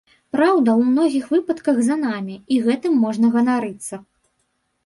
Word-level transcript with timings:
Праўда 0.35 0.69
ў 0.79 0.93
многіх 0.93 1.25
выпадках 1.33 1.77
за 1.89 1.95
намі, 2.05 2.39
і 2.57 2.57
гэтым 2.69 2.99
можна 3.05 3.25
ганарыцца. 3.37 3.95